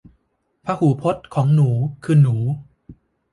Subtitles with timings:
[0.65, 1.69] พหูพจน์ของหนู
[2.03, 2.35] คือหนู